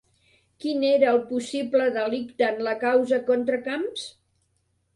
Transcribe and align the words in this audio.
Quin 0.63 0.85
era 0.91 1.11
el 1.15 1.21
possible 1.33 1.91
delicte 1.99 2.47
en 2.49 2.59
la 2.71 2.75
causa 2.87 3.23
contra 3.31 3.63
Camps? 3.71 4.11